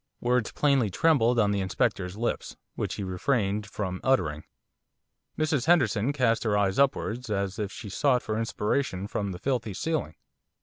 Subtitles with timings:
[0.19, 4.43] Words plainly trembled on the Inspector's lips, which he refrained from uttering.
[5.37, 9.75] Mrs Henderson cast her eyes upwards, as if she sought for inspiration from the filthy
[9.75, 10.15] ceiling.